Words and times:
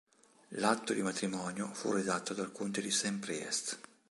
L'atto 0.55 0.93
di 0.93 1.03
matrimonio 1.03 1.75
fu 1.75 1.91
redatto 1.91 2.33
dal 2.33 2.51
conte 2.51 2.81
di 2.81 2.89
Saint 2.89 3.19
Priest. 3.23 3.77